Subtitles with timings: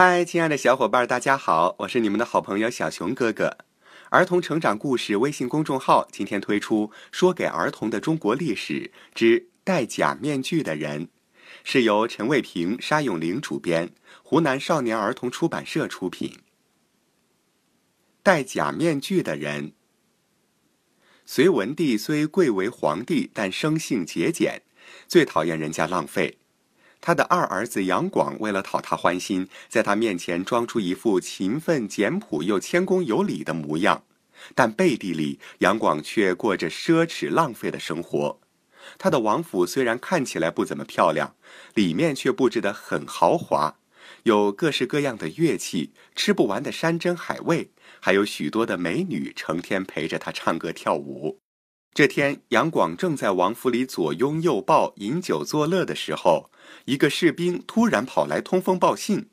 [0.00, 3.58] 嗨，亲爱的小伙伴，大家好，我是你们的好朋友小熊哥哥。
[4.10, 11.06] 儿童成长故事微信公众号今天推出《说给儿童的中国历史之戴假面具的人》，
[11.64, 13.92] 是由陈卫平、沙永玲主编，
[14.22, 16.32] 湖南少年儿童出版社出品。
[18.22, 19.72] 戴假面具的人，
[21.26, 24.62] 隋文帝虽贵为皇帝，但生性节俭，
[25.08, 26.38] 最讨厌人家浪费。
[27.00, 34.02] 他的二儿子杨广为了讨他欢心，在他面前装出一副勤奋简朴又谦恭有礼的模样，
[34.54, 38.40] 但背地里杨广却过着奢侈浪费的生活。
[38.98, 41.34] 他的王府虽然看起来不怎么漂亮，
[41.74, 43.76] 里面却布置得很豪华，
[44.24, 47.70] 有各式各样的乐器、吃不完的山珍海味，
[48.00, 51.38] 还有许多的美女成天陪着他唱歌跳舞。
[51.94, 56.50] 这天，杨广正在王府里左拥右抱、饮酒作乐的时候，
[56.84, 59.28] 一个士兵突然跑来通风报信：“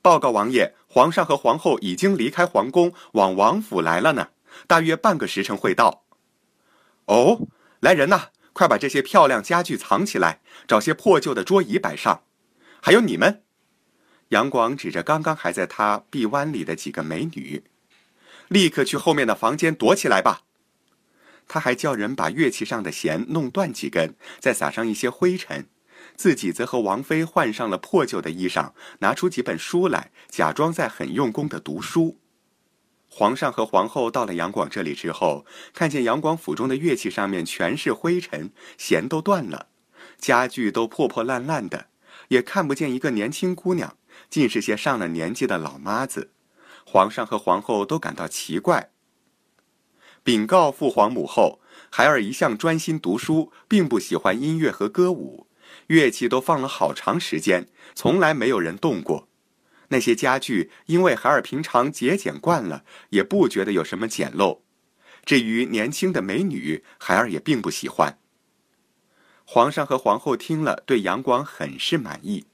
[0.00, 4.28] 报告王爷，皇上和皇后已经离开皇宫，往王府来了呢，
[4.66, 6.04] 大约半个时辰会到。
[7.06, 7.46] ”“哦，
[7.80, 12.22] 来人呐，快把这些漂亮家具藏起来，找些破旧的桌椅摆上。
[12.80, 13.42] 还有你们。”
[14.30, 17.64] 杨广指着刚刚还在他臂弯里的几个美女
[18.48, 20.40] ，“立刻去后面的房间躲起来吧。”
[21.48, 25.66] 他还叫人把乐器上的弦弄断几根，再撒上一些灰尘，
[26.16, 32.18] 自己则和王妃换上了破旧的衣裳，拿出几本书来，假装在很用功的读书。
[33.08, 39.68] 皇上和皇后到了杨广这里之后，看见杨广府中的乐器上面全是灰尘，弦都断了，
[40.18, 41.86] 家具都破破烂烂的，
[42.28, 43.96] 也看不见一个年轻姑娘，
[44.28, 46.32] 尽是些上了年纪的老妈子。
[46.84, 48.90] 皇上和皇后都感到奇怪。
[50.26, 55.46] 禀告父皇母后，孩儿一向专心读书，并不喜欢音乐和歌舞，
[55.86, 59.28] 乐器都放了好长时间，从来没有人动过。
[59.90, 64.62] 那些家具，因为孩儿平常节俭惯了，也不觉得有什么简陋。
[65.24, 68.18] 至于年轻的美女，孩儿也并不喜欢。
[69.44, 72.46] 皇上和皇后听了，对杨广很是满意。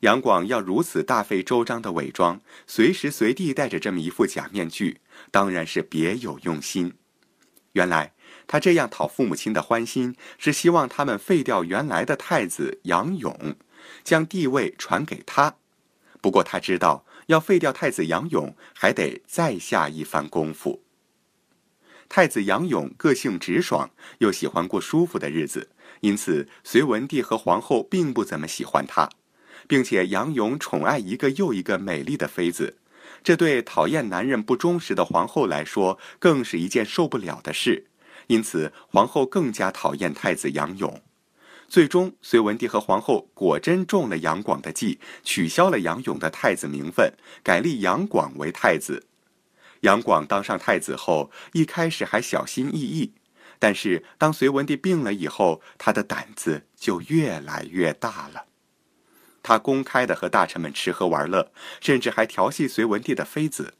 [0.00, 5.00] 杨广要如此大费周章的伪装，随时随地戴着这么一副假面具，
[5.30, 6.92] 当然是别有用心。
[7.76, 8.14] 原来
[8.46, 13.54] 他这样讨父母亲的欢心，是希望他们废掉原来的太子杨勇，
[14.02, 15.56] 将帝位传给他。
[16.22, 20.82] 不过他知道，要废掉太子杨勇，还得再下一番功夫。
[22.08, 25.68] 太子杨勇个性直爽，又喜欢过舒服的日子，
[26.00, 29.10] 因此隋文帝和皇后并不怎么喜欢他，
[29.68, 32.78] 并且杨勇宠爱一个又一个美丽的妃子。
[33.26, 37.88] 这对讨厌男人不忠实的皇后来说，更是一件受不了的事。
[38.28, 41.02] 因此，皇后更加讨厌太子杨勇。
[41.66, 49.08] 最终，隋文帝和皇后果真中了杨广的计，取消了杨勇的太子名分，改立杨广为太子。
[49.80, 53.14] 杨广当上太子后，一开始还小心翼翼，
[53.58, 58.44] 但是当隋文帝病了以后，他的胆子就越来越大了。
[59.46, 63.74] 他公开的和大臣们吃喝玩乐，甚至还调戏隋文帝的妃子。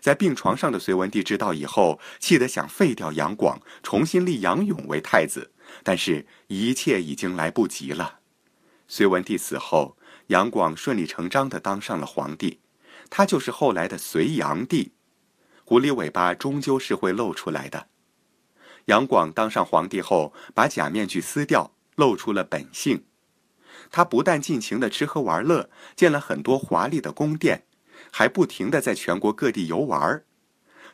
[0.00, 5.52] 在病床上的隋文帝知道以后，气得想废掉杨广，重新立杨勇为太子。
[5.84, 8.18] 但是，一切已经来不及了。
[8.88, 9.96] 隋文帝死后，
[10.26, 12.58] 杨广顺理成章的当上了皇帝，
[13.08, 14.90] 他就是后来的隋炀帝。
[15.64, 17.86] 狐狸尾巴终究是会露出来的。
[18.86, 23.04] 杨广当上皇帝后，把假面具撕掉，露出了本性。
[23.92, 27.62] 他不但尽情的吃喝玩乐，建了很多华丽的宫殿，
[28.10, 30.24] 还不停的在全国各地游玩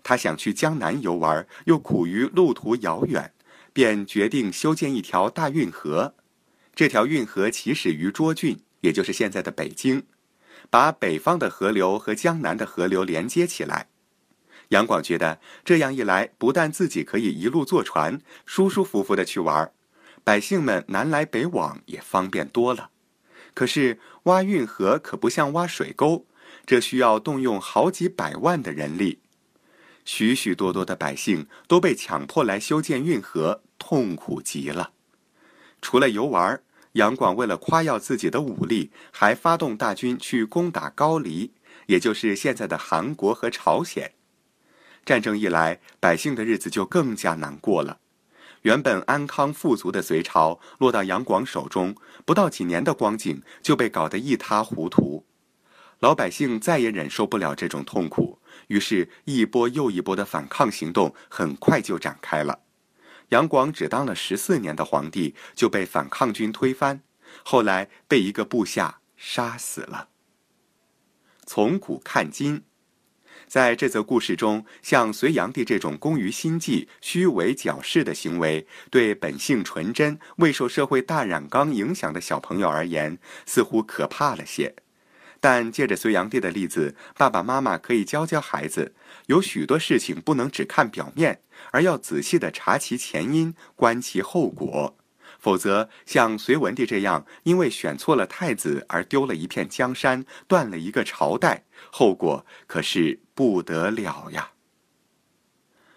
[0.02, 3.32] 他想去江南游玩，又苦于路途遥远，
[3.72, 6.14] 便决定修建一条大运河。
[6.74, 10.04] 这条运河起始于涿郡，也就是现在的北京，
[10.70, 13.88] 把北方的河流和江南的河流连接起来。
[14.68, 19.72] 杨广觉得这样一来，不但自己可以一路坐船，舒舒服服的去玩
[20.28, 22.90] 百姓们南来北往也方便多了，
[23.54, 26.26] 可是挖运河可不像挖水沟，
[26.66, 29.20] 这需要动用好几百万的人力，
[30.04, 34.92] 许许多多的百姓都被强迫来修建运河，痛苦极了。
[35.80, 36.60] 除了游玩，
[36.92, 41.54] 杨广为了夸耀自己的武力，还发动大军去攻打高丽，
[41.86, 44.12] 也就是现在的韩国和朝鲜。
[45.06, 48.00] 战争一来，百姓的日子就更加难过了。
[48.68, 55.24] 原本安康富足的隋朝，落到杨广手中，不到几年的光景就被搞得一塌糊涂。
[56.00, 62.60] 老百姓再也忍受不了这种痛苦，于是，一波又一波的反抗行动很快就展开了。
[63.30, 67.00] 杨广只当了十四年的皇帝，就被反抗军推翻，
[67.42, 70.10] 后来被一个部下杀死了。
[71.46, 72.67] 从古看今。
[73.48, 84.74] 在这则故事中，像隋炀帝这种工于心计、虚伪矫饰的行为，对本性纯真、未受社会大染缸影响的小朋友而言，似乎可怕了些。
[85.40, 88.92] 但借着隋炀帝的例子，爸爸妈妈可以教教孩子，
[89.28, 91.40] 有许多事情不能只看表面，
[91.70, 94.97] 而要仔细的查其前因，观其后果。
[95.38, 104.50] 否则，像隋文帝这样，因为选错了太子而丢了一片江山，断了一个朝代，后果可是不得了呀！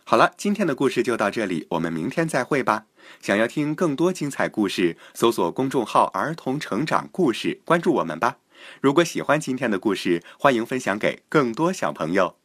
[0.03, 2.85] 好了，今天的故事就到这里，我们明天再会吧。
[3.21, 8.37] 想要听更多精彩故事，搜索公众号“儿童成长故事”，关注我们吧。
[8.79, 12.40] 如果喜欢今天的故事，欢迎分享给更多小朋友。